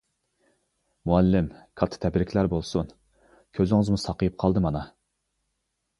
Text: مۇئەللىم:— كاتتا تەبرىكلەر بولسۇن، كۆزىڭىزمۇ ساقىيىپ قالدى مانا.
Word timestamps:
مۇئەللىم:— 1.09 1.49
كاتتا 1.81 2.01
تەبرىكلەر 2.05 2.49
بولسۇن، 2.55 2.89
كۆزىڭىزمۇ 3.59 4.03
ساقىيىپ 4.09 4.43
قالدى 4.45 4.65
مانا. 4.69 4.83